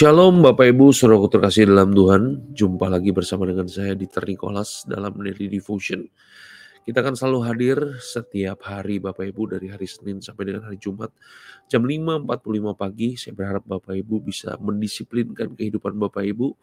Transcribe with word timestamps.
Shalom 0.00 0.40
Bapak 0.40 0.64
Ibu, 0.64 0.96
saudara 0.96 1.28
terkasih 1.28 1.68
dalam 1.68 1.92
Tuhan. 1.92 2.56
Jumpa 2.56 2.88
lagi 2.88 3.12
bersama 3.12 3.44
dengan 3.44 3.68
saya 3.68 3.92
di 3.92 4.08
Nikolas 4.08 4.88
dalam 4.88 5.12
Daily 5.20 5.60
Devotion. 5.60 6.08
Kita 6.80 7.04
akan 7.04 7.12
selalu 7.12 7.40
hadir 7.44 7.78
setiap 8.00 8.64
hari 8.64 8.96
Bapak 8.96 9.28
Ibu 9.28 9.52
dari 9.52 9.68
hari 9.68 9.84
Senin 9.84 10.24
sampai 10.24 10.48
dengan 10.48 10.64
hari 10.64 10.80
Jumat 10.80 11.12
jam 11.68 11.84
5.45 11.84 12.24
pagi. 12.72 13.20
Saya 13.20 13.36
berharap 13.36 13.68
Bapak 13.68 14.00
Ibu 14.00 14.24
bisa 14.24 14.56
mendisiplinkan 14.56 15.60
kehidupan 15.60 16.00
Bapak 16.00 16.24
Ibu 16.24 16.56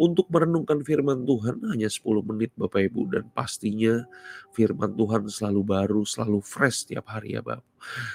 untuk 0.00 0.32
merenungkan 0.32 0.80
firman 0.80 1.28
Tuhan 1.28 1.60
hanya 1.68 1.84
10 1.84 2.00
menit 2.24 2.56
Bapak 2.56 2.80
Ibu 2.88 3.12
dan 3.12 3.28
pastinya 3.28 4.08
firman 4.56 4.96
Tuhan 4.96 5.28
selalu 5.28 5.60
baru, 5.60 6.00
selalu 6.08 6.40
fresh 6.40 6.88
setiap 6.88 7.12
hari 7.12 7.36
ya 7.36 7.44
Bapak. 7.44 7.68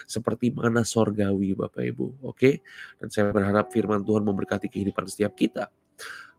Seperti 0.09 0.49
mana 0.49 0.81
sorgawi 0.81 1.53
Bapak 1.53 1.85
Ibu. 1.85 2.25
Oke? 2.25 2.65
Dan 2.97 3.13
saya 3.13 3.29
berharap 3.29 3.69
firman 3.69 4.01
Tuhan 4.01 4.25
memberkati 4.25 4.73
kehidupan 4.73 5.05
setiap 5.05 5.37
kita. 5.37 5.69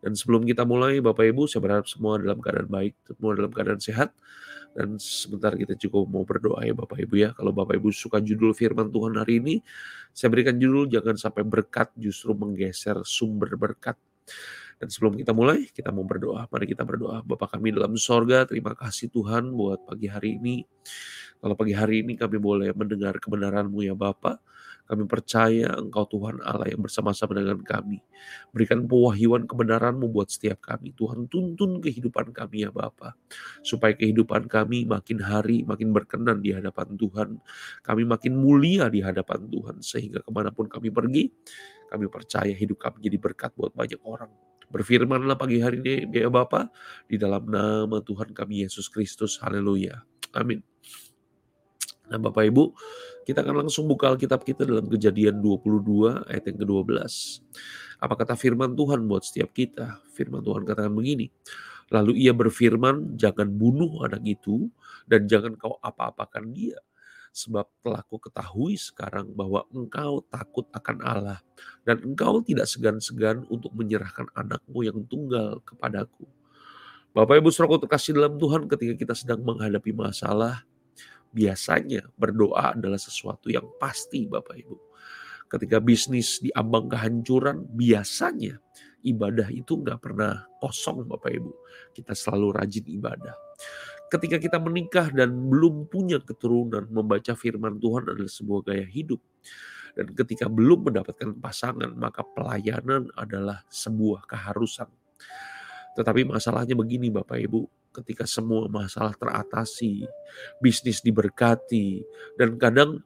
Dan 0.03 0.11
sebelum 0.11 0.43
kita 0.43 0.67
mulai 0.67 0.99
Bapak 0.99 1.23
Ibu, 1.23 1.47
saya 1.47 1.63
berharap 1.63 1.87
semua 1.87 2.19
dalam 2.19 2.43
keadaan 2.43 2.67
baik, 2.67 2.99
semua 3.15 3.31
dalam 3.31 3.49
keadaan 3.55 3.79
sehat 3.79 4.11
dan 4.75 4.99
sebentar 4.99 5.55
kita 5.55 5.79
cukup 5.79 6.03
mau 6.11 6.27
berdoa 6.27 6.59
ya 6.67 6.75
Bapak 6.75 6.99
Ibu 6.99 7.15
ya. 7.15 7.31
Kalau 7.31 7.55
Bapak 7.55 7.79
Ibu 7.79 7.95
suka 7.95 8.19
judul 8.19 8.51
firman 8.51 8.91
Tuhan 8.91 9.15
hari 9.15 9.39
ini, 9.39 9.55
saya 10.11 10.27
berikan 10.27 10.59
judul 10.59 10.91
jangan 10.91 11.15
sampai 11.15 11.47
berkat 11.47 11.95
justru 11.95 12.35
menggeser 12.35 12.99
sumber 13.07 13.55
berkat. 13.55 13.95
Dan 14.75 14.91
sebelum 14.91 15.15
kita 15.15 15.31
mulai, 15.31 15.71
kita 15.71 15.95
mau 15.95 16.03
berdoa. 16.03 16.51
Mari 16.51 16.67
kita 16.67 16.83
berdoa. 16.83 17.23
Bapak 17.23 17.55
kami 17.55 17.71
dalam 17.71 17.95
sorga, 17.95 18.43
terima 18.43 18.75
kasih 18.75 19.07
Tuhan 19.07 19.47
buat 19.55 19.87
pagi 19.87 20.11
hari 20.11 20.35
ini. 20.35 20.67
Kalau 21.39 21.55
pagi 21.55 21.71
hari 21.71 22.03
ini 22.03 22.19
kami 22.19 22.35
boleh 22.35 22.75
mendengar 22.75 23.15
kebenaran-Mu 23.15 23.79
ya 23.79 23.95
Bapak 23.95 24.43
kami 24.85 25.09
percaya 25.09 25.73
Engkau 25.81 26.05
Tuhan 26.05 26.45
Allah 26.45 26.69
yang 26.69 26.85
bersama-sama 26.85 27.33
dengan 27.33 27.57
kami. 27.65 28.05
Berikan 28.53 28.85
pewahyuan 28.85 29.49
kebenaran-Mu 29.49 30.13
buat 30.13 30.29
setiap 30.29 30.61
kami. 30.61 30.93
Tuhan 30.93 31.25
tuntun 31.25 31.81
kehidupan 31.81 32.29
kami 32.29 32.69
ya 32.69 32.69
Bapa. 32.69 33.17
Supaya 33.65 33.97
kehidupan 33.97 34.45
kami 34.45 34.85
makin 34.85 35.25
hari 35.25 35.65
makin 35.65 35.89
berkenan 35.89 36.45
di 36.45 36.53
hadapan 36.53 36.93
Tuhan. 36.93 37.29
Kami 37.81 38.03
makin 38.05 38.37
mulia 38.37 38.85
di 38.93 39.01
hadapan 39.01 39.49
Tuhan. 39.49 39.81
Sehingga 39.81 40.21
ke 40.21 40.29
mana 40.29 40.53
pun 40.53 40.69
kami 40.69 40.93
pergi, 40.93 41.33
kami 41.89 42.05
percaya 42.05 42.53
hidup 42.53 42.77
kami 42.77 43.01
jadi 43.01 43.17
berkat 43.17 43.57
buat 43.57 43.73
banyak 43.73 43.99
orang. 44.05 44.29
Berfirmanlah 44.69 45.37
pagi 45.37 45.61
hari 45.61 45.81
ini 45.81 46.09
ya 46.13 46.29
Bapa 46.29 46.69
di 47.09 47.17
dalam 47.17 47.49
nama 47.49 48.01
Tuhan 48.05 48.37
kami 48.37 48.65
Yesus 48.65 48.85
Kristus. 48.89 49.41
Haleluya. 49.41 50.05
Amin. 50.37 50.74
Nah 52.11 52.17
Bapak 52.21 52.45
Ibu, 52.45 52.73
kita 53.25 53.41
akan 53.41 53.65
langsung 53.65 53.89
buka 53.89 54.13
Alkitab 54.13 54.45
kita 54.45 54.65
dalam 54.65 54.85
kejadian 54.85 55.41
22 55.41 56.29
ayat 56.29 56.43
yang 56.45 56.57
ke-12. 56.61 56.93
Apa 57.97 58.13
kata 58.13 58.37
firman 58.37 58.77
Tuhan 58.77 59.07
buat 59.09 59.25
setiap 59.25 59.55
kita? 59.55 60.03
Firman 60.13 60.45
Tuhan 60.45 60.61
katakan 60.67 60.93
begini, 60.93 61.31
Lalu 61.93 62.25
ia 62.25 62.33
berfirman, 62.33 63.13
jangan 63.13 63.45
bunuh 63.45 64.01
anak 64.01 64.25
itu 64.25 64.73
dan 65.05 65.29
jangan 65.29 65.53
kau 65.53 65.77
apa-apakan 65.85 66.49
dia. 66.49 66.81
Sebab 67.35 67.67
telah 67.83 67.99
ku 68.07 68.15
ketahui 68.15 68.79
sekarang 68.79 69.27
bahwa 69.35 69.67
engkau 69.75 70.23
takut 70.31 70.63
akan 70.71 70.97
Allah 71.03 71.39
dan 71.83 71.99
engkau 71.99 72.39
tidak 72.39 72.63
segan-segan 72.63 73.43
untuk 73.51 73.75
menyerahkan 73.75 74.31
anakmu 74.31 74.87
yang 74.87 75.03
tunggal 75.03 75.59
kepadaku. 75.67 76.23
Bapak 77.11 77.43
Ibu 77.43 77.51
Saudara 77.51 77.83
terkasih 77.83 78.15
dalam 78.15 78.39
Tuhan 78.39 78.71
ketika 78.71 78.95
kita 78.95 79.13
sedang 79.19 79.43
menghadapi 79.43 79.91
masalah, 79.91 80.63
biasanya 81.35 82.07
berdoa 82.15 82.71
adalah 82.71 82.95
sesuatu 82.95 83.51
yang 83.51 83.67
pasti 83.75 84.23
Bapak 84.23 84.55
Ibu. 84.55 84.77
Ketika 85.51 85.83
bisnis 85.83 86.39
diambang 86.39 86.87
kehancuran, 86.87 87.67
biasanya 87.75 88.57
ibadah 89.03 89.51
itu 89.51 89.77
nggak 89.83 89.99
pernah 89.99 90.47
kosong 90.63 91.03
Bapak 91.03 91.31
Ibu. 91.35 91.51
Kita 91.91 92.15
selalu 92.15 92.55
rajin 92.55 92.85
ibadah. 92.87 93.35
Ketika 94.07 94.39
kita 94.39 94.57
menikah 94.63 95.11
dan 95.11 95.35
belum 95.35 95.91
punya 95.91 96.23
keturunan, 96.23 96.87
membaca 96.87 97.35
firman 97.35 97.77
Tuhan 97.83 98.07
adalah 98.07 98.31
sebuah 98.31 98.61
gaya 98.71 98.87
hidup. 98.87 99.19
Dan 99.95 100.11
ketika 100.11 100.47
belum 100.47 100.91
mendapatkan 100.91 101.35
pasangan, 101.39 101.91
maka 101.95 102.23
pelayanan 102.23 103.11
adalah 103.15 103.63
sebuah 103.71 104.27
keharusan. 104.27 104.87
Tetapi 105.95 106.27
masalahnya 106.27 106.75
begini 106.75 107.07
Bapak 107.07 107.39
Ibu, 107.39 107.63
ketika 108.01 108.27
semua 108.27 108.67
masalah 108.67 109.15
teratasi, 109.15 110.03
bisnis 110.59 110.99
diberkati, 110.99 112.03
dan 112.35 112.59
kadang 112.59 112.99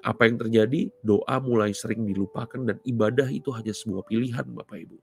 apa 0.00 0.24
yang 0.24 0.40
terjadi, 0.40 0.88
doa 1.04 1.36
mulai 1.44 1.76
sering 1.76 2.08
dilupakan 2.08 2.60
dan 2.64 2.80
ibadah 2.88 3.28
itu 3.28 3.52
hanya 3.52 3.76
sebuah 3.76 4.08
pilihan 4.08 4.48
Bapak 4.48 4.78
Ibu. 4.80 4.98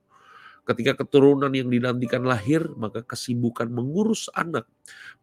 Ketika 0.67 0.99
keturunan 0.99 1.47
yang 1.55 1.71
dinantikan 1.71 2.27
lahir, 2.27 2.67
maka 2.75 2.99
kesibukan 2.99 3.71
mengurus 3.71 4.27
anak 4.35 4.67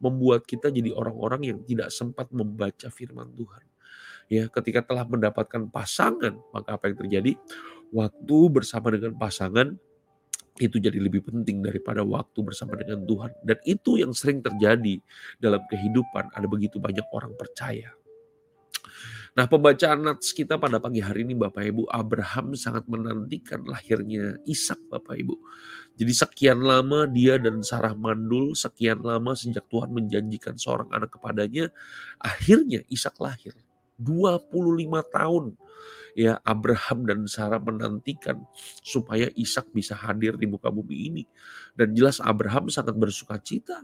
membuat 0.01 0.49
kita 0.49 0.73
jadi 0.73 0.97
orang-orang 0.97 1.43
yang 1.45 1.59
tidak 1.69 1.93
sempat 1.93 2.33
membaca 2.33 2.89
firman 2.89 3.29
Tuhan. 3.37 3.65
Ya, 4.33 4.49
ketika 4.49 4.81
telah 4.81 5.05
mendapatkan 5.05 5.69
pasangan, 5.69 6.41
maka 6.49 6.81
apa 6.81 6.89
yang 6.89 6.97
terjadi? 6.97 7.33
Waktu 7.93 8.39
bersama 8.49 8.89
dengan 8.89 9.21
pasangan 9.21 9.77
itu 10.55 10.79
jadi 10.79 10.99
lebih 11.03 11.27
penting 11.27 11.67
daripada 11.67 12.07
waktu 12.07 12.39
bersama 12.47 12.79
dengan 12.79 13.03
Tuhan. 13.03 13.35
Dan 13.43 13.59
itu 13.67 13.99
yang 13.99 14.15
sering 14.15 14.39
terjadi 14.39 15.03
dalam 15.43 15.63
kehidupan. 15.67 16.31
Ada 16.31 16.47
begitu 16.47 16.79
banyak 16.79 17.07
orang 17.11 17.35
percaya. 17.35 17.91
Nah 19.35 19.51
pembacaan 19.51 19.99
nats 20.07 20.31
kita 20.31 20.63
pada 20.63 20.79
pagi 20.79 21.03
hari 21.03 21.27
ini 21.27 21.35
Bapak 21.35 21.67
Ibu, 21.67 21.91
Abraham 21.91 22.55
sangat 22.55 22.87
menantikan 22.87 23.67
lahirnya 23.67 24.39
Ishak 24.47 24.79
Bapak 24.87 25.19
Ibu. 25.19 25.35
Jadi 25.99 26.13
sekian 26.15 26.63
lama 26.63 27.11
dia 27.11 27.35
dan 27.43 27.59
Sarah 27.67 27.99
mandul, 27.99 28.55
sekian 28.55 29.03
lama 29.03 29.35
sejak 29.35 29.67
Tuhan 29.67 29.91
menjanjikan 29.91 30.55
seorang 30.55 30.87
anak 30.95 31.19
kepadanya, 31.19 31.67
akhirnya 32.23 32.87
Ishak 32.87 33.19
lahir. 33.19 33.59
25 33.99 35.15
tahun 35.15 35.45
ya 36.15 36.39
Abraham 36.47 37.05
dan 37.05 37.19
Sarah 37.27 37.59
menantikan 37.59 38.47
supaya 38.81 39.29
Ishak 39.35 39.75
bisa 39.75 39.99
hadir 39.99 40.39
di 40.39 40.47
muka 40.47 40.71
bumi 40.71 41.11
ini. 41.11 41.23
Dan 41.75 41.93
jelas 41.93 42.23
Abraham 42.23 42.71
sangat 42.71 42.95
bersuka 42.95 43.37
cita 43.43 43.83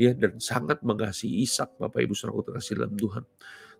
ya 0.00 0.16
dan 0.16 0.40
sangat 0.40 0.80
mengasihi 0.80 1.44
Ishak 1.44 1.76
Bapak 1.76 2.00
Ibu 2.02 2.16
Saudara 2.16 2.42
terkasih 2.48 2.80
dalam 2.80 2.96
Tuhan. 2.96 3.24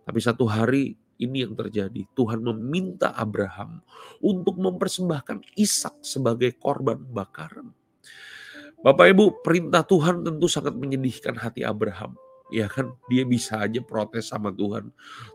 Tapi 0.05 0.21
satu 0.25 0.45
hari 0.49 0.97
ini 1.19 1.45
yang 1.45 1.57
terjadi. 1.59 2.07
Tuhan 2.15 2.41
meminta 2.45 3.13
Abraham 3.17 3.83
untuk 4.23 4.57
mempersembahkan 4.61 5.59
Ishak 5.59 6.05
sebagai 6.05 6.55
korban 6.57 7.01
bakaran. 7.01 7.75
Bapak 8.79 9.11
Ibu, 9.11 9.43
perintah 9.43 9.83
Tuhan 9.83 10.23
tentu 10.23 10.47
sangat 10.47 10.79
menyedihkan 10.79 11.35
hati 11.35 11.67
Abraham 11.67 12.15
ya 12.53 12.67
kan 12.69 12.93
dia 13.09 13.25
bisa 13.25 13.65
aja 13.65 13.81
protes 13.81 14.29
sama 14.33 14.53
Tuhan. 14.53 14.91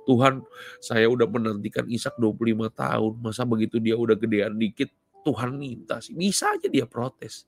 Tuhan, 0.06 0.44
saya 0.82 1.08
udah 1.10 1.26
menantikan 1.30 1.86
Ishak 1.90 2.18
25 2.18 2.70
tahun, 2.74 3.14
masa 3.22 3.46
begitu 3.46 3.78
dia 3.78 3.98
udah 3.98 4.18
gedean 4.18 4.58
dikit, 4.58 4.90
Tuhan 5.24 5.56
minta 5.56 6.04
sih. 6.04 6.14
Bisa 6.14 6.52
aja 6.54 6.68
dia 6.68 6.84
protes. 6.84 7.48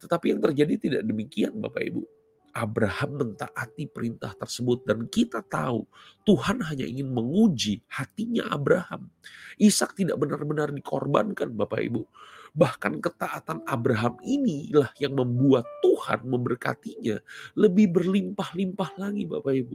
Tetapi 0.00 0.34
yang 0.34 0.40
terjadi 0.40 0.74
tidak 0.80 1.02
demikian 1.04 1.60
Bapak 1.60 1.84
Ibu. 1.84 2.02
Abraham 2.50 3.10
mentaati 3.22 3.86
perintah 3.86 4.34
tersebut 4.34 4.82
dan 4.82 5.06
kita 5.06 5.38
tahu 5.46 5.86
Tuhan 6.26 6.58
hanya 6.66 6.82
ingin 6.82 7.06
menguji 7.14 7.86
hatinya 7.86 8.50
Abraham. 8.50 9.06
Ishak 9.54 9.94
tidak 9.94 10.18
benar-benar 10.18 10.74
dikorbankan 10.74 11.54
Bapak 11.54 11.78
Ibu. 11.78 12.02
Bahkan 12.50 12.98
ketaatan 12.98 13.62
Abraham 13.66 14.18
inilah 14.26 14.90
yang 14.98 15.14
membuat 15.14 15.66
Tuhan 15.84 16.26
memberkatinya 16.26 17.22
lebih 17.54 17.94
berlimpah-limpah 17.94 18.90
lagi 18.98 19.28
Bapak 19.28 19.54
Ibu. 19.54 19.74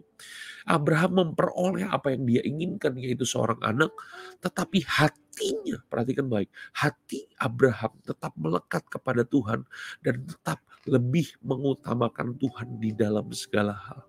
Abraham 0.67 1.11
memperoleh 1.21 1.87
apa 1.87 2.11
yang 2.11 2.25
dia 2.25 2.41
inginkan 2.43 2.97
yaitu 2.97 3.23
seorang 3.23 3.61
anak, 3.61 3.93
tetapi 4.41 4.83
hatinya, 4.83 5.77
perhatikan 5.87 6.27
baik, 6.27 6.49
hati 6.73 7.29
Abraham 7.37 7.93
tetap 8.03 8.33
melekat 8.35 8.83
kepada 8.89 9.23
Tuhan 9.23 9.63
dan 10.01 10.25
tetap 10.25 10.59
lebih 10.89 11.33
mengutamakan 11.41 12.37
Tuhan 12.37 12.77
di 12.81 12.91
dalam 12.93 13.29
segala 13.33 13.73
hal. 13.73 14.01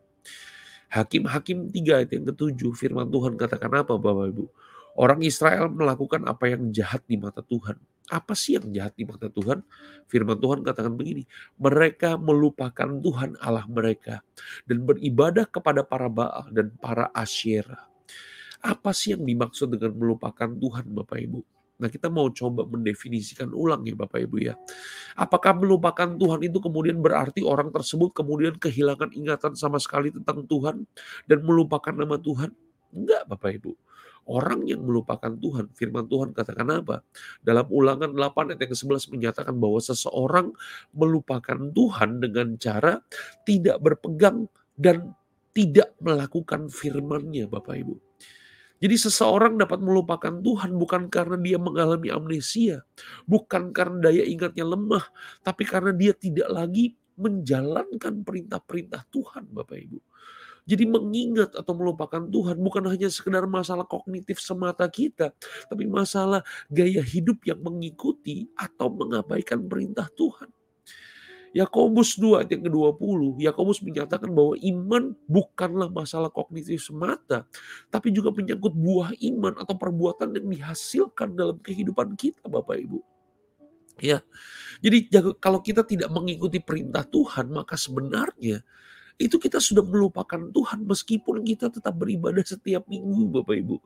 Hakim-hakim 0.87 1.69
3 1.75 1.99
ayat 2.03 2.11
yang 2.15 2.25
ketujuh 2.31 2.73
firman 2.79 3.11
Tuhan 3.11 3.35
katakan 3.35 3.83
apa 3.83 3.99
Bapak 3.99 4.27
Ibu? 4.33 4.45
Orang 4.97 5.21
Israel 5.21 5.69
melakukan 5.69 6.25
apa 6.25 6.49
yang 6.49 6.73
jahat 6.73 7.05
di 7.05 7.21
mata 7.21 7.45
Tuhan. 7.45 7.77
Apa 8.07 8.39
sih 8.39 8.55
yang 8.55 8.71
jahat 8.71 8.95
di 8.95 9.03
mata 9.03 9.27
Tuhan? 9.27 9.67
Firman 10.07 10.39
Tuhan 10.39 10.63
katakan 10.63 10.95
begini, 10.95 11.27
mereka 11.59 12.15
melupakan 12.15 12.87
Tuhan 12.87 13.35
Allah 13.43 13.67
mereka 13.67 14.23
dan 14.67 14.87
beribadah 14.87 15.47
kepada 15.51 15.83
para 15.83 16.07
Baal 16.07 16.47
dan 16.55 16.71
para 16.79 17.11
Asyera. 17.11 17.91
Apa 18.63 18.95
sih 18.95 19.15
yang 19.15 19.27
dimaksud 19.27 19.75
dengan 19.75 19.95
melupakan 19.99 20.47
Tuhan 20.47 20.87
Bapak 20.91 21.19
Ibu? 21.19 21.41
Nah 21.77 21.93
kita 21.93 22.09
mau 22.09 22.33
coba 22.33 22.65
mendefinisikan 22.65 23.53
ulang 23.53 23.85
ya 23.85 23.93
Bapak 23.93 24.25
Ibu 24.25 24.37
ya. 24.41 24.55
Apakah 25.13 25.53
melupakan 25.53 26.09
Tuhan 26.09 26.41
itu 26.47 26.57
kemudian 26.63 26.97
berarti 27.03 27.45
orang 27.45 27.69
tersebut 27.69 28.17
kemudian 28.17 28.57
kehilangan 28.57 29.13
ingatan 29.13 29.53
sama 29.59 29.77
sekali 29.77 30.09
tentang 30.09 30.47
Tuhan 30.49 30.89
dan 31.29 31.39
melupakan 31.45 31.93
nama 31.93 32.17
Tuhan? 32.17 32.49
Enggak 32.97 33.23
Bapak 33.29 33.51
Ibu. 33.61 33.73
Orang 34.27 34.67
yang 34.67 34.83
melupakan 34.83 35.31
Tuhan, 35.31 35.71
firman 35.71 36.11
Tuhan 36.11 36.35
katakan 36.35 36.67
apa? 36.83 37.07
Dalam 37.47 37.67
ulangan 37.71 38.11
8 38.11 38.53
ayat 38.53 38.61
yang 38.67 38.73
ke-11 38.75 39.05
menyatakan 39.15 39.55
bahwa 39.55 39.79
seseorang 39.79 40.51
melupakan 40.91 41.59
Tuhan 41.71 42.19
dengan 42.19 42.59
cara 42.59 42.99
tidak 43.47 43.79
berpegang 43.79 44.51
dan 44.75 45.15
tidak 45.55 45.95
melakukan 46.03 46.67
firman-Nya 46.67 47.47
Bapak 47.47 47.79
Ibu. 47.79 47.97
Jadi 48.77 48.97
seseorang 49.01 49.57
dapat 49.57 49.81
melupakan 49.81 50.29
Tuhan 50.29 50.77
bukan 50.77 51.09
karena 51.09 51.41
dia 51.41 51.57
mengalami 51.57 52.13
amnesia, 52.13 52.85
bukan 53.25 53.73
karena 53.73 54.11
daya 54.11 54.27
ingatnya 54.27 54.69
lemah, 54.69 55.07
tapi 55.41 55.65
karena 55.65 55.97
dia 55.97 56.13
tidak 56.13 56.51
lagi 56.53 56.93
menjalankan 57.17 58.21
perintah-perintah 58.21 59.09
Tuhan, 59.09 59.49
Bapak 59.49 59.79
Ibu. 59.81 59.99
Jadi 60.67 60.83
mengingat 60.83 61.55
atau 61.55 61.73
melupakan 61.79 62.19
Tuhan 62.19 62.59
bukan 62.59 62.91
hanya 62.91 63.07
sekedar 63.07 63.47
masalah 63.47 63.87
kognitif 63.87 64.43
semata 64.43 64.83
kita, 64.91 65.31
tapi 65.71 65.87
masalah 65.87 66.43
gaya 66.67 67.01
hidup 67.07 67.39
yang 67.47 67.63
mengikuti 67.63 68.51
atau 68.59 68.91
mengabaikan 68.91 69.63
perintah 69.63 70.11
Tuhan. 70.19 70.51
Yakobus 71.57 72.21
2 72.21 72.45
ayat 72.45 72.51
yang 72.53 72.69
ke-20, 72.69 73.41
Yakobus 73.41 73.81
menyatakan 73.81 74.29
bahwa 74.29 74.61
iman 74.61 75.17
bukanlah 75.25 75.89
masalah 75.89 76.29
kognitif 76.29 76.85
semata, 76.85 77.49
tapi 77.89 78.13
juga 78.13 78.29
menyangkut 78.29 78.77
buah 78.77 79.17
iman 79.17 79.57
atau 79.57 79.73
perbuatan 79.73 80.37
yang 80.37 80.53
dihasilkan 80.53 81.33
dalam 81.33 81.57
kehidupan 81.65 82.13
kita, 82.13 82.45
Bapak 82.45 82.77
Ibu. 82.77 83.01
Ya. 84.05 84.21
Jadi 84.85 85.09
kalau 85.41 85.65
kita 85.65 85.81
tidak 85.89 86.13
mengikuti 86.13 86.61
perintah 86.61 87.09
Tuhan, 87.09 87.49
maka 87.49 87.81
sebenarnya 87.81 88.61
itu 89.17 89.41
kita 89.41 89.57
sudah 89.57 89.81
melupakan 89.81 90.37
Tuhan 90.53 90.85
meskipun 90.85 91.41
kita 91.41 91.73
tetap 91.73 91.97
beribadah 91.97 92.45
setiap 92.45 92.85
minggu 92.85 93.33
Bapak 93.41 93.57
Ibu. 93.57 93.77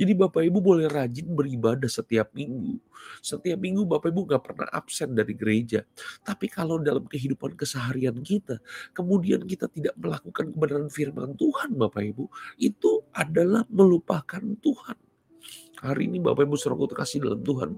Jadi 0.00 0.12
Bapak 0.16 0.42
Ibu 0.48 0.58
boleh 0.64 0.88
rajin 0.88 1.28
beribadah 1.28 1.92
setiap 1.92 2.32
minggu. 2.32 2.80
Setiap 3.20 3.60
minggu 3.60 3.84
Bapak 3.84 4.08
Ibu 4.08 4.24
gak 4.32 4.42
pernah 4.48 4.68
absen 4.72 5.12
dari 5.12 5.36
gereja. 5.36 5.84
Tapi 6.24 6.48
kalau 6.48 6.80
dalam 6.80 7.04
kehidupan 7.04 7.52
keseharian 7.52 8.16
kita, 8.24 8.64
kemudian 8.96 9.44
kita 9.44 9.68
tidak 9.68 9.92
melakukan 10.00 10.48
kebenaran 10.56 10.88
firman 10.88 11.36
Tuhan 11.36 11.76
Bapak 11.76 12.02
Ibu, 12.08 12.24
itu 12.56 13.04
adalah 13.12 13.68
melupakan 13.68 14.40
Tuhan. 14.40 14.96
Hari 15.84 16.02
ini 16.08 16.16
Bapak 16.16 16.48
Ibu 16.48 16.56
suruh 16.56 16.80
kasih 16.88 17.20
dalam 17.20 17.44
Tuhan. 17.44 17.76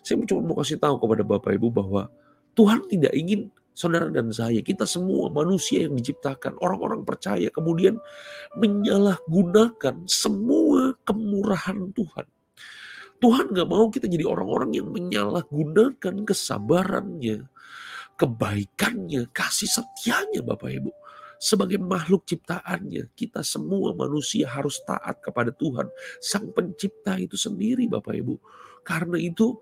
Saya 0.00 0.20
cuma 0.24 0.40
mau 0.40 0.56
kasih 0.56 0.80
tahu 0.80 0.96
kepada 1.00 1.20
Bapak 1.20 1.52
Ibu 1.52 1.68
bahwa 1.68 2.08
Tuhan 2.56 2.86
tidak 2.88 3.12
ingin 3.12 3.52
saudara 3.74 4.06
dan 4.08 4.30
saya, 4.30 4.62
kita 4.62 4.86
semua 4.86 5.28
manusia 5.34 5.84
yang 5.84 5.98
diciptakan, 5.98 6.56
orang-orang 6.62 7.02
percaya, 7.02 7.50
kemudian 7.50 7.98
menyalahgunakan 8.54 10.06
semua 10.06 10.94
kemurahan 11.02 11.90
Tuhan. 11.90 12.26
Tuhan 13.18 13.46
gak 13.50 13.68
mau 13.68 13.90
kita 13.90 14.06
jadi 14.06 14.24
orang-orang 14.24 14.78
yang 14.78 14.88
menyalahgunakan 14.94 16.14
kesabarannya, 16.22 17.50
kebaikannya, 18.14 19.26
kasih 19.34 19.70
setianya 19.70 20.40
Bapak 20.46 20.70
Ibu. 20.70 20.90
Sebagai 21.42 21.76
makhluk 21.82 22.24
ciptaannya, 22.24 23.10
kita 23.12 23.42
semua 23.42 23.92
manusia 23.92 24.48
harus 24.48 24.80
taat 24.86 25.18
kepada 25.20 25.50
Tuhan, 25.50 25.90
Sang 26.22 26.48
Pencipta 26.54 27.18
itu 27.18 27.34
sendiri 27.34 27.90
Bapak 27.90 28.14
Ibu. 28.16 28.34
Karena 28.84 29.16
itu 29.18 29.56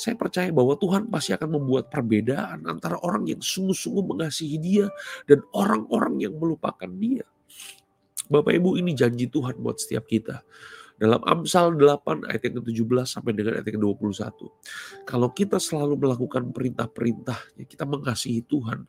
saya 0.00 0.16
percaya 0.16 0.48
bahwa 0.48 0.80
Tuhan 0.80 1.12
pasti 1.12 1.36
akan 1.36 1.60
membuat 1.60 1.92
perbedaan 1.92 2.64
antara 2.64 2.96
orang 3.04 3.28
yang 3.28 3.44
sungguh-sungguh 3.44 4.16
mengasihi 4.16 4.56
dia 4.56 4.86
dan 5.28 5.44
orang-orang 5.52 6.24
yang 6.24 6.34
melupakan 6.40 6.88
dia. 6.88 7.28
Bapak 8.32 8.56
Ibu 8.56 8.80
ini 8.80 8.96
janji 8.96 9.28
Tuhan 9.28 9.60
buat 9.60 9.76
setiap 9.76 10.08
kita. 10.08 10.40
Dalam 10.96 11.20
Amsal 11.24 11.76
8 11.76 12.28
ayat 12.28 12.42
yang 12.48 12.60
ke-17 12.60 13.08
sampai 13.08 13.32
dengan 13.36 13.60
ayat 13.60 13.68
yang 13.68 13.80
ke-21. 13.80 14.20
Kalau 15.04 15.28
kita 15.32 15.56
selalu 15.56 15.96
melakukan 15.96 16.52
perintah-perintahnya, 16.52 17.64
kita 17.64 17.84
mengasihi 17.88 18.44
Tuhan. 18.44 18.84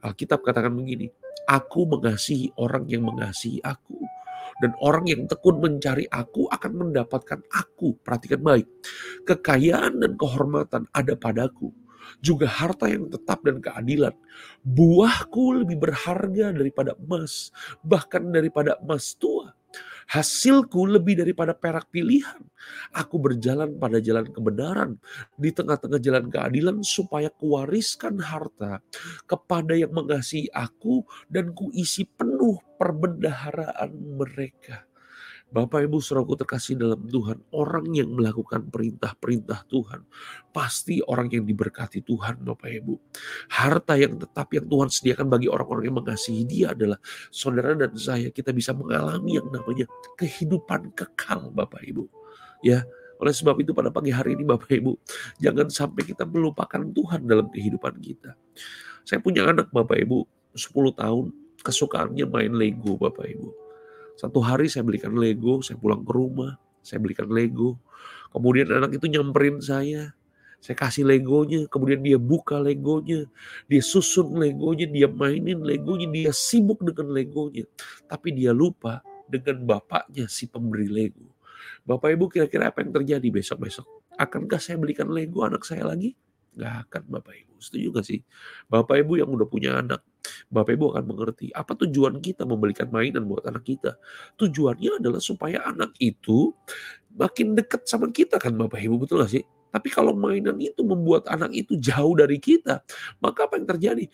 Alkitab 0.00 0.40
katakan 0.40 0.72
begini, 0.72 1.12
Aku 1.48 1.84
mengasihi 1.84 2.52
orang 2.56 2.88
yang 2.88 3.04
mengasihi 3.04 3.60
aku 3.60 4.00
dan 4.60 4.76
orang 4.80 5.08
yang 5.08 5.24
tekun 5.24 5.58
mencari 5.58 6.04
aku 6.12 6.46
akan 6.52 6.72
mendapatkan 6.76 7.40
aku. 7.52 7.96
Perhatikan 8.04 8.40
baik. 8.44 8.68
Kekayaan 9.24 10.00
dan 10.00 10.14
kehormatan 10.20 10.84
ada 10.92 11.16
padaku. 11.16 11.72
Juga 12.20 12.44
harta 12.44 12.90
yang 12.90 13.08
tetap 13.08 13.40
dan 13.44 13.64
keadilan. 13.64 14.12
Buahku 14.60 15.64
lebih 15.64 15.80
berharga 15.80 16.52
daripada 16.52 16.92
emas. 17.00 17.48
Bahkan 17.80 18.34
daripada 18.34 18.76
emas 18.84 19.16
tua 19.16 19.56
Hasilku 20.10 20.90
lebih 20.90 21.22
daripada 21.22 21.54
perak 21.54 21.86
pilihan. 21.94 22.42
Aku 22.90 23.22
berjalan 23.22 23.78
pada 23.78 24.02
jalan 24.02 24.26
kebenaran 24.26 24.98
di 25.38 25.54
tengah-tengah 25.54 26.02
jalan 26.02 26.26
keadilan 26.26 26.76
supaya 26.82 27.30
kuwariskan 27.30 28.18
harta 28.18 28.82
kepada 29.30 29.78
yang 29.78 29.94
mengasihi 29.94 30.50
aku 30.50 31.06
dan 31.30 31.54
kuisi 31.54 32.10
penuh 32.10 32.58
perbendaharaan 32.74 33.94
mereka. 34.18 34.89
Bapak 35.50 35.82
Ibu 35.82 35.98
saudaraku 35.98 36.38
terkasih 36.38 36.78
dalam 36.78 37.02
Tuhan, 37.10 37.42
orang 37.50 37.90
yang 37.90 38.14
melakukan 38.14 38.70
perintah-perintah 38.70 39.66
Tuhan, 39.66 40.06
pasti 40.54 41.02
orang 41.02 41.26
yang 41.26 41.42
diberkati 41.42 42.06
Tuhan 42.06 42.46
Bapak 42.46 42.70
Ibu. 42.70 42.94
Harta 43.50 43.98
yang 43.98 44.14
tetap 44.14 44.46
yang 44.54 44.70
Tuhan 44.70 44.86
sediakan 44.94 45.26
bagi 45.26 45.50
orang-orang 45.50 45.90
yang 45.90 45.98
mengasihi 45.98 46.46
dia 46.46 46.70
adalah 46.70 47.02
saudara 47.34 47.74
dan 47.74 47.90
saya, 47.98 48.30
kita 48.30 48.54
bisa 48.54 48.70
mengalami 48.70 49.42
yang 49.42 49.50
namanya 49.50 49.90
kehidupan 50.14 50.94
kekal 50.94 51.50
Bapak 51.50 51.82
Ibu. 51.82 52.06
Ya, 52.62 52.86
oleh 53.18 53.34
sebab 53.34 53.58
itu 53.58 53.74
pada 53.74 53.90
pagi 53.90 54.14
hari 54.14 54.38
ini 54.38 54.46
Bapak 54.46 54.70
Ibu, 54.70 55.02
jangan 55.42 55.66
sampai 55.66 56.06
kita 56.06 56.30
melupakan 56.30 56.78
Tuhan 56.78 57.26
dalam 57.26 57.50
kehidupan 57.50 57.98
kita. 57.98 58.38
Saya 59.02 59.18
punya 59.18 59.50
anak 59.50 59.74
Bapak 59.74 59.98
Ibu, 59.98 60.22
10 60.54 60.94
tahun, 60.94 61.34
kesukaannya 61.66 62.30
main 62.30 62.54
Lego 62.54 62.94
Bapak 62.94 63.26
Ibu 63.26 63.69
satu 64.20 64.44
hari 64.44 64.68
saya 64.68 64.84
belikan 64.84 65.16
Lego, 65.16 65.64
saya 65.64 65.80
pulang 65.80 66.04
ke 66.04 66.12
rumah, 66.12 66.60
saya 66.84 67.00
belikan 67.00 67.32
Lego. 67.32 67.80
Kemudian 68.28 68.68
anak 68.68 69.00
itu 69.00 69.08
nyamperin 69.08 69.64
saya, 69.64 70.12
saya 70.60 70.76
kasih 70.76 71.08
Legonya, 71.08 71.64
kemudian 71.72 72.04
dia 72.04 72.20
buka 72.20 72.60
Legonya, 72.60 73.24
dia 73.64 73.80
susun 73.80 74.36
Legonya, 74.36 74.84
dia 74.92 75.08
mainin 75.08 75.64
Legonya, 75.64 76.04
dia 76.12 76.30
sibuk 76.36 76.84
dengan 76.84 77.16
Legonya. 77.16 77.64
Tapi 78.04 78.36
dia 78.36 78.52
lupa 78.52 79.00
dengan 79.24 79.64
bapaknya 79.64 80.28
si 80.28 80.44
pemberi 80.44 80.92
Lego. 80.92 81.32
Bapak 81.88 82.12
Ibu 82.12 82.28
kira-kira 82.28 82.68
apa 82.68 82.84
yang 82.84 82.92
terjadi 82.92 83.24
besok-besok? 83.32 83.88
Akankah 84.20 84.60
saya 84.60 84.76
belikan 84.76 85.08
Lego 85.08 85.48
anak 85.48 85.64
saya 85.64 85.88
lagi? 85.88 86.12
Gak 86.58 86.74
akan 86.88 87.02
Bapak 87.06 87.34
Ibu. 87.36 87.54
Setuju 87.62 87.86
gak 87.94 88.06
sih? 88.06 88.20
Bapak 88.66 89.06
Ibu 89.06 89.22
yang 89.22 89.30
udah 89.30 89.46
punya 89.46 89.78
anak, 89.78 90.02
Bapak 90.50 90.74
Ibu 90.74 90.96
akan 90.96 91.04
mengerti 91.06 91.46
apa 91.54 91.78
tujuan 91.86 92.18
kita 92.18 92.42
membelikan 92.42 92.90
mainan 92.90 93.28
buat 93.28 93.46
anak 93.46 93.62
kita. 93.68 93.94
Tujuannya 94.34 94.98
adalah 94.98 95.22
supaya 95.22 95.62
anak 95.62 95.94
itu 96.02 96.50
makin 97.14 97.54
dekat 97.54 97.86
sama 97.86 98.10
kita 98.10 98.42
kan 98.42 98.56
Bapak 98.58 98.82
Ibu, 98.82 98.98
betul 99.06 99.22
gak 99.22 99.30
sih? 99.30 99.44
Tapi 99.70 99.86
kalau 99.86 100.10
mainan 100.18 100.58
itu 100.58 100.82
membuat 100.82 101.30
anak 101.30 101.54
itu 101.54 101.78
jauh 101.78 102.18
dari 102.18 102.42
kita, 102.42 102.82
maka 103.22 103.46
apa 103.46 103.54
yang 103.54 103.70
terjadi? 103.70 104.10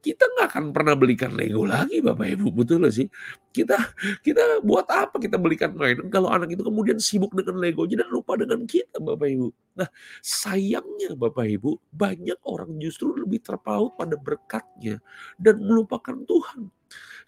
Kita 0.00 0.24
nggak 0.24 0.46
akan 0.50 0.64
pernah 0.72 0.94
belikan 0.96 1.32
Lego 1.36 1.68
lagi 1.68 2.00
Bapak 2.00 2.26
Ibu 2.36 2.48
betul 2.52 2.82
gak 2.84 2.94
sih 2.96 3.06
kita 3.52 3.76
kita 4.24 4.64
buat 4.64 4.88
apa 4.88 5.20
kita 5.20 5.36
belikan 5.36 5.76
mainan 5.76 6.08
kalau 6.08 6.32
anak 6.32 6.56
itu 6.56 6.64
kemudian 6.64 6.96
sibuk 6.96 7.36
dengan 7.36 7.60
Legonya 7.60 8.02
dan 8.04 8.08
lupa 8.08 8.34
dengan 8.40 8.64
kita 8.64 8.96
Bapak 8.98 9.28
Ibu 9.28 9.48
nah 9.76 9.88
sayangnya 10.24 11.12
Bapak 11.14 11.46
Ibu 11.46 11.76
banyak 11.92 12.40
orang 12.48 12.80
justru 12.80 13.12
lebih 13.12 13.44
terpaut 13.44 13.94
pada 13.94 14.16
berkatnya 14.16 14.98
dan 15.36 15.60
melupakan 15.60 16.16
Tuhan 16.24 16.72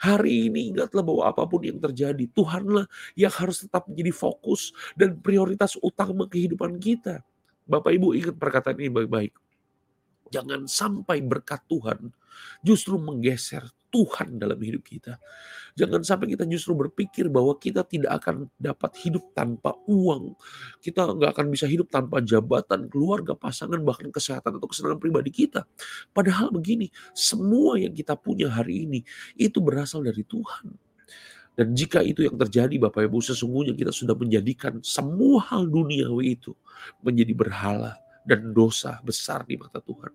Hari 0.02 0.50
ini 0.50 0.74
ingatlah 0.74 1.06
bahwa 1.06 1.30
apa 1.30 1.46
pun 1.46 1.62
yang 1.62 1.78
terjadi, 1.78 2.26
Tuhanlah 2.34 2.90
yang 3.14 3.30
harus 3.30 3.62
tetap 3.62 3.86
menjadi 3.86 4.10
fokus 4.10 4.74
dan 4.98 5.14
prioritas 5.22 5.78
utama 5.78 6.26
kehidupan 6.26 6.74
kita. 6.82 7.22
Bapak 7.70 7.94
Ibu 7.94 8.18
ingat 8.18 8.34
perkataan 8.34 8.82
ini 8.82 8.90
baik-baik. 8.90 9.30
Jangan 10.32 10.64
sampai 10.64 11.20
berkat 11.20 11.60
Tuhan 11.68 12.08
justru 12.64 12.96
menggeser 12.96 13.68
Tuhan 13.92 14.40
dalam 14.40 14.56
hidup 14.56 14.88
kita. 14.88 15.20
Jangan 15.76 16.00
sampai 16.00 16.32
kita 16.32 16.48
justru 16.48 16.72
berpikir 16.72 17.28
bahwa 17.28 17.52
kita 17.60 17.84
tidak 17.84 18.24
akan 18.24 18.48
dapat 18.56 18.96
hidup 19.04 19.36
tanpa 19.36 19.76
uang. 19.84 20.32
Kita 20.80 21.12
nggak 21.12 21.36
akan 21.36 21.46
bisa 21.52 21.68
hidup 21.68 21.92
tanpa 21.92 22.24
jabatan, 22.24 22.88
keluarga, 22.88 23.36
pasangan, 23.36 23.76
bahkan 23.84 24.08
kesehatan 24.08 24.56
atau 24.56 24.64
kesenangan 24.64 24.96
pribadi 24.96 25.28
kita. 25.28 25.68
Padahal 26.16 26.48
begini, 26.48 26.88
semua 27.12 27.76
yang 27.76 27.92
kita 27.92 28.16
punya 28.16 28.48
hari 28.48 28.88
ini 28.88 29.00
itu 29.36 29.60
berasal 29.60 30.00
dari 30.00 30.24
Tuhan. 30.24 30.72
Dan 31.52 31.76
jika 31.76 32.00
itu 32.00 32.24
yang 32.24 32.40
terjadi 32.40 32.80
Bapak 32.80 33.04
Ibu, 33.12 33.20
sesungguhnya 33.20 33.76
kita 33.76 33.92
sudah 33.92 34.16
menjadikan 34.16 34.80
semua 34.80 35.44
hal 35.52 35.68
duniawi 35.68 36.40
itu 36.40 36.56
menjadi 37.04 37.36
berhala 37.36 38.00
dan 38.22 38.54
dosa 38.54 39.02
besar 39.02 39.42
di 39.46 39.58
mata 39.58 39.82
Tuhan. 39.82 40.10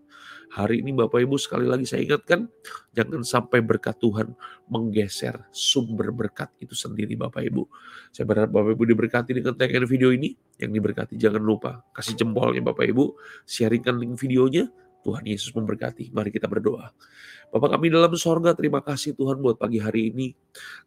Hari 0.48 0.80
ini 0.80 0.96
Bapak 0.96 1.20
Ibu 1.20 1.36
sekali 1.36 1.68
lagi 1.68 1.84
saya 1.84 2.08
ingatkan, 2.08 2.48
jangan 2.96 3.22
sampai 3.22 3.60
berkat 3.60 4.00
Tuhan 4.00 4.32
menggeser 4.72 5.36
sumber 5.52 6.16
berkat 6.16 6.48
itu 6.64 6.72
sendiri 6.72 7.20
Bapak 7.20 7.44
Ibu. 7.44 7.68
Saya 8.16 8.24
berharap 8.24 8.56
Bapak 8.56 8.80
Ibu 8.80 8.84
diberkati 8.96 9.36
dengan 9.36 9.54
tayangan 9.60 9.86
video 9.86 10.16
ini. 10.16 10.34
Yang 10.58 10.72
diberkati 10.82 11.14
jangan 11.20 11.44
lupa 11.44 11.84
kasih 11.92 12.16
jempolnya 12.16 12.64
Bapak 12.64 12.88
Ibu, 12.88 13.06
sharingkan 13.44 14.00
link 14.00 14.16
videonya, 14.18 14.72
Tuhan 15.04 15.24
Yesus 15.28 15.52
memberkati. 15.54 16.10
Mari 16.16 16.32
kita 16.32 16.48
berdoa. 16.48 16.90
Bapak 17.48 17.80
kami 17.80 17.92
dalam 17.92 18.12
sorga, 18.20 18.52
terima 18.56 18.84
kasih 18.84 19.16
Tuhan 19.16 19.40
buat 19.40 19.56
pagi 19.56 19.80
hari 19.80 20.12
ini. 20.12 20.36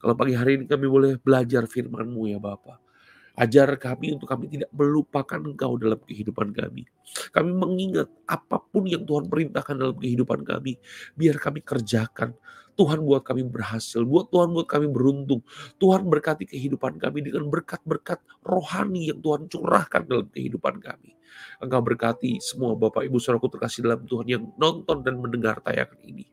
Kalau 0.00 0.12
pagi 0.16 0.36
hari 0.36 0.60
ini 0.60 0.64
kami 0.68 0.86
boleh 0.88 1.12
belajar 1.20 1.64
firman-Mu 1.68 2.32
ya 2.32 2.40
Bapak. 2.40 2.89
Ajar 3.38 3.70
kami 3.78 4.18
untuk 4.18 4.26
kami 4.26 4.50
tidak 4.50 4.70
melupakan 4.75 5.38
Engkau 5.38 5.78
dalam 5.78 6.00
kehidupan 6.02 6.50
kami. 6.50 6.87
Kami 7.30 7.50
mengingat 7.50 8.10
apa 8.26 8.58
pun 8.58 8.87
yang 8.87 9.06
Tuhan 9.06 9.30
perintahkan 9.30 9.75
dalam 9.78 9.96
kehidupan 9.99 10.42
kami, 10.42 10.78
biar 11.14 11.38
kami 11.38 11.62
kerjakan. 11.62 12.34
Tuhan 12.78 13.04
buat 13.04 13.20
kami 13.20 13.44
berhasil, 13.44 14.00
buat 14.08 14.32
Tuhan 14.32 14.56
buat 14.56 14.64
kami 14.64 14.88
beruntung. 14.88 15.44
Tuhan 15.76 16.08
berkati 16.08 16.49
kehidupan 16.49 16.96
kami 16.96 17.20
dengan 17.20 17.44
berkat-berkat 17.52 18.25
rohani 18.40 19.12
yang 19.12 19.20
Tuhan 19.20 19.52
curahkan 19.52 20.08
dalam 20.08 20.32
kehidupan 20.32 20.80
kami. 20.80 21.12
Engkau 21.60 21.84
berkati 21.84 22.40
semua 22.40 22.72
Bapak 22.72 23.04
Ibu 23.04 23.20
Saudaraku 23.20 23.52
terkasih 23.52 23.84
dalam 23.84 24.08
Tuhan 24.08 24.26
yang 24.26 24.44
nonton 24.56 25.04
dan 25.04 25.20
mendengar 25.20 25.60
tayangan 25.60 26.00
ini. 26.08 26.25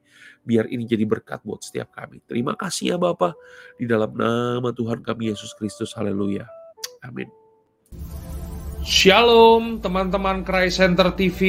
Biar 0.47 0.71
ini 0.71 0.87
jadi 0.87 1.03
berkat 1.03 1.43
buat 1.43 1.59
setiap 1.59 1.91
kami. 1.91 2.23
Terima 2.23 2.55
kasih 2.55 2.95
ya 2.95 2.97
Bapak. 2.97 3.35
Di 3.75 3.83
dalam 3.83 4.15
nama 4.15 4.71
Tuhan 4.71 5.03
kami 5.03 5.35
Yesus 5.35 5.51
Kristus. 5.51 5.91
Haleluya. 5.91 6.56
Amin. 7.07 7.31
Shalom 8.83 9.79
teman-teman 9.79 10.43
Christ 10.43 10.83
Center 10.83 11.15
TV. 11.15 11.41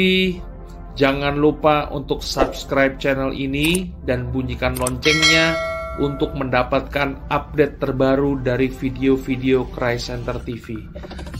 Jangan 0.98 1.38
lupa 1.38 1.90
untuk 1.94 2.22
subscribe 2.22 2.98
channel 2.98 3.30
ini 3.30 3.90
dan 4.02 4.30
bunyikan 4.34 4.74
loncengnya 4.74 5.54
untuk 5.98 6.34
mendapatkan 6.34 7.18
update 7.30 7.82
terbaru 7.82 8.38
dari 8.42 8.70
video-video 8.70 9.66
Christ 9.74 10.10
Center 10.14 10.38
TV. 10.42 10.78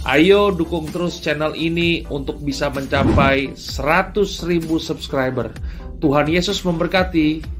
Ayo 0.07 0.55
dukung 0.55 0.87
terus 0.91 1.19
channel 1.19 1.55
ini 1.59 2.07
untuk 2.11 2.43
bisa 2.43 2.71
mencapai 2.71 3.55
100.000 3.55 4.19
subscriber. 4.79 5.51
Tuhan 5.99 6.31
Yesus 6.31 6.63
memberkati. 6.63 7.58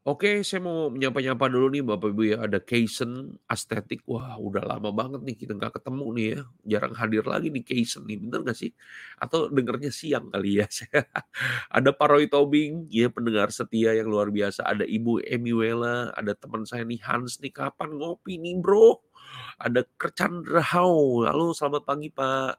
Oke, 0.00 0.40
saya 0.48 0.64
mau 0.64 0.88
menyapa-nyapa 0.88 1.44
dulu 1.52 1.68
nih 1.76 1.84
Bapak 1.84 2.08
Ibu 2.16 2.22
ya. 2.32 2.36
Ada 2.48 2.56
Kaisen 2.64 3.36
Aesthetic. 3.44 4.00
Wah, 4.08 4.32
udah 4.40 4.64
lama 4.64 4.88
banget 4.96 5.20
nih 5.28 5.36
kita 5.36 5.52
nggak 5.52 5.76
ketemu 5.76 6.04
nih 6.16 6.26
ya. 6.32 6.40
Jarang 6.72 6.94
hadir 6.96 7.24
lagi 7.28 7.52
nih 7.52 7.60
Kaisen 7.60 8.08
nih. 8.08 8.16
Bener 8.16 8.40
nggak 8.40 8.56
sih? 8.56 8.72
Atau 9.20 9.52
dengernya 9.52 9.92
siang 9.92 10.32
kali 10.32 10.64
ya. 10.64 10.66
ada 11.76 11.92
Paroy 11.92 12.32
Tobing, 12.32 12.88
ya 12.88 13.12
pendengar 13.12 13.52
setia 13.52 13.92
yang 13.92 14.08
luar 14.08 14.32
biasa. 14.32 14.64
Ada 14.64 14.88
Ibu 14.88 15.20
Emiwela, 15.20 16.16
ada 16.16 16.32
teman 16.32 16.64
saya 16.64 16.80
nih 16.88 17.04
Hans 17.04 17.36
nih. 17.44 17.52
Kapan 17.52 17.92
ngopi 18.00 18.40
nih 18.40 18.56
bro? 18.56 19.04
Ada 19.60 19.84
Kerchandra 20.00 20.64
Hau. 20.64 21.28
Halo, 21.28 21.52
selamat 21.52 21.84
pagi 21.84 22.08
Pak. 22.08 22.56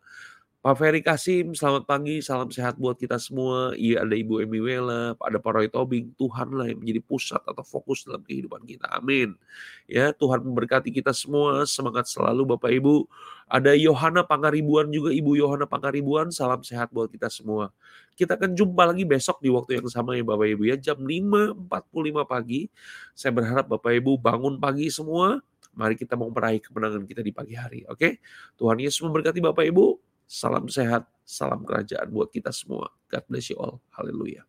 Pak 0.62 0.77
Ferry 0.77 1.01
Kasim, 1.01 1.58
selamat 1.58 1.89
pagi, 1.89 2.22
salam 2.22 2.53
sehat 2.53 2.77
buat 2.77 2.94
kita 2.94 3.18
semua. 3.18 3.74
Iya 3.74 4.06
ada 4.06 4.13
Ibu 4.13 4.46
Emi 4.46 4.62
Wela, 4.62 5.18
ada 5.18 5.41
Pak 5.41 5.51
Roy 5.58 5.65
Tobing. 5.65 6.13
Tuhan 6.13 6.53
lah 6.53 6.70
yang 6.70 6.77
menjadi 6.86 7.01
pusat 7.01 7.41
atau 7.41 7.65
fokus 7.65 8.06
dalam 8.06 8.22
kehidupan 8.22 8.62
kita. 8.70 8.86
Amin. 8.94 9.34
Ya 9.89 10.13
Tuhan 10.13 10.46
memberkati 10.46 10.94
kita 10.94 11.18
semua. 11.18 11.65
Semangat 11.65 12.13
selalu 12.13 12.53
Bapak 12.53 12.77
Ibu. 12.77 13.10
Ada 13.50 13.74
Yohana 13.74 14.22
Pangaribuan 14.22 14.94
juga, 14.94 15.10
Ibu 15.10 15.34
Yohana 15.34 15.65
Pangaribuan. 15.65 16.30
Salam 16.30 16.62
sehat 16.62 16.94
buat 16.94 17.10
kita 17.10 17.34
semua. 17.34 17.74
Kita 18.13 18.38
akan 18.38 18.53
jumpa 18.53 18.86
lagi 18.86 19.01
besok 19.01 19.41
di 19.41 19.50
waktu 19.50 19.82
yang 19.82 19.89
sama 19.89 20.13
ya 20.13 20.22
Bapak 20.22 20.46
Ibu 20.46 20.70
ya. 20.70 20.77
Jam 20.77 21.01
5.45 21.01 22.22
pagi. 22.30 22.70
Saya 23.18 23.34
berharap 23.34 23.65
Bapak 23.65 23.98
Ibu 23.98 24.13
bangun 24.22 24.62
pagi 24.62 24.94
semua. 24.94 25.41
Mari 25.74 25.98
kita 25.98 26.13
mau 26.13 26.30
meraih 26.30 26.62
kemenangan 26.62 27.01
kita 27.10 27.25
di 27.25 27.34
pagi 27.34 27.58
hari. 27.58 27.82
Oke? 27.89 28.22
Tuhan 28.62 28.77
Yesus 28.77 29.01
memberkati 29.01 29.41
Bapak 29.41 29.65
Ibu. 29.65 30.11
Salam 30.32 30.72
sehat, 30.72 31.12
salam 31.28 31.68
kerajaan 31.68 32.08
buat 32.08 32.32
kita 32.32 32.56
semua. 32.56 32.88
God 33.12 33.24
bless 33.28 33.52
you 33.52 33.60
all. 33.60 33.84
Haleluya. 33.92 34.48